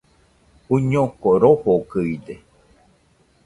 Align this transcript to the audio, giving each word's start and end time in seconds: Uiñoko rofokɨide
Uiñoko 0.73 1.29
rofokɨide 1.41 2.35